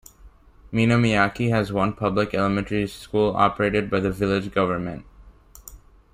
Minamiaiki 0.73 1.49
has 1.51 1.71
one 1.71 1.93
public 1.93 2.33
elementary 2.33 2.87
school 2.87 3.35
operated 3.35 3.87
by 3.87 3.99
the 3.99 4.09
village 4.09 4.51
government. 4.51 5.05